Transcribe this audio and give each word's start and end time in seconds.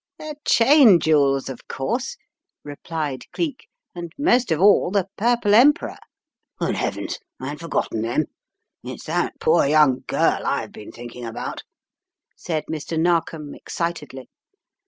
"The 0.17 0.35
Cheyne 0.47 0.99
jewels, 0.99 1.47
of 1.47 1.67
course," 1.67 2.17
replied 2.63 3.25
Cleek, 3.33 3.67
"and 3.93 4.11
most 4.17 4.51
of 4.51 4.59
all, 4.59 4.89
the 4.89 5.07
Turple 5.15 5.53
Emperor*" 5.53 5.99
"Good 6.59 6.73
Heavens, 6.73 7.19
I 7.39 7.49
had 7.49 7.59
forgotten 7.59 8.01
them. 8.01 8.25
It's 8.83 9.05
that 9.05 9.33
poor 9.39 9.67
young 9.67 10.03
girl 10.07 10.41
I 10.43 10.61
have 10.61 10.71
been 10.71 10.91
thinking 10.91 11.23
about," 11.23 11.61
said 12.35 12.63
Mr. 12.67 12.99
Narkom, 12.99 13.53
excitedly. 13.53 14.27